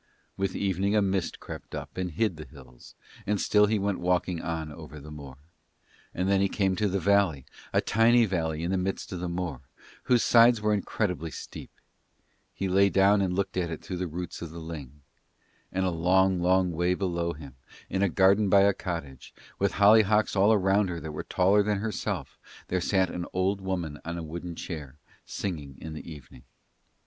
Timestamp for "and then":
6.11-6.41